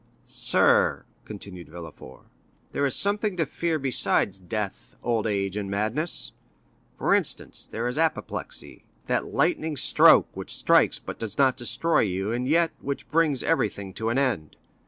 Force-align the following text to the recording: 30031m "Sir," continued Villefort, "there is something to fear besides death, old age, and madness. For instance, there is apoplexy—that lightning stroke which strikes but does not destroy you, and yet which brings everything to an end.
30031m 0.25 0.29
"Sir," 0.31 1.05
continued 1.25 1.69
Villefort, 1.69 2.25
"there 2.71 2.87
is 2.87 2.95
something 2.95 3.37
to 3.37 3.45
fear 3.45 3.77
besides 3.77 4.39
death, 4.39 4.95
old 5.03 5.27
age, 5.27 5.55
and 5.55 5.69
madness. 5.69 6.31
For 6.97 7.13
instance, 7.13 7.67
there 7.67 7.87
is 7.87 7.99
apoplexy—that 7.99 9.25
lightning 9.27 9.77
stroke 9.77 10.27
which 10.33 10.55
strikes 10.55 10.97
but 10.97 11.19
does 11.19 11.37
not 11.37 11.55
destroy 11.55 11.99
you, 11.99 12.31
and 12.31 12.47
yet 12.47 12.71
which 12.79 13.11
brings 13.11 13.43
everything 13.43 13.93
to 13.93 14.09
an 14.09 14.17
end. 14.17 14.55